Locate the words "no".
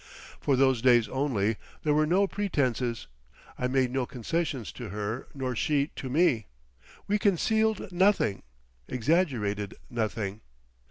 2.07-2.25, 3.91-4.07